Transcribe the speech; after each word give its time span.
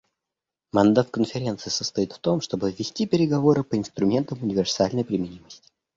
Мандат 0.73 1.11
Конференции 1.11 1.69
состоит 1.69 2.13
в 2.13 2.17
том, 2.17 2.41
чтобы 2.41 2.71
вести 2.71 3.05
переговоры 3.05 3.63
по 3.63 3.77
инструментам 3.77 4.41
универсальной 4.41 5.05
применимости. 5.05 5.69